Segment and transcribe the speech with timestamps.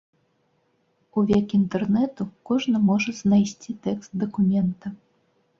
[1.17, 4.87] У век інтэрнэту кожны можа знайсці тэкст дакумента.